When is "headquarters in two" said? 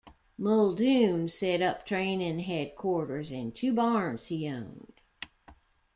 2.39-3.71